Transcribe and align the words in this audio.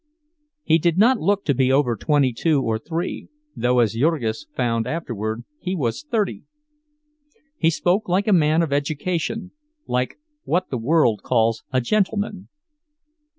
He 0.63 0.79
did 0.79 0.97
not 0.97 1.19
look 1.19 1.45
to 1.45 1.53
be 1.53 1.71
over 1.71 1.95
twenty 1.95 2.33
two 2.33 2.59
or 2.63 2.79
three, 2.79 3.27
though, 3.55 3.77
as 3.77 3.93
Jurgis 3.93 4.47
found 4.55 4.87
afterward, 4.87 5.43
he 5.59 5.75
was 5.75 6.01
thirty. 6.01 6.41
He 7.55 7.69
spoke 7.69 8.09
like 8.09 8.27
a 8.27 8.33
man 8.33 8.63
of 8.63 8.73
education, 8.73 9.51
like 9.85 10.17
what 10.43 10.71
the 10.71 10.79
world 10.79 11.21
calls 11.21 11.63
a 11.71 11.81
"gentleman." 11.81 12.49